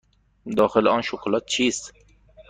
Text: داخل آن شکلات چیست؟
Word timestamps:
داخل 0.57 0.87
آن 0.87 1.01
شکلات 1.01 1.45
چیست؟ 1.45 1.93